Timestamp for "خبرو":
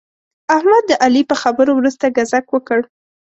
1.43-1.71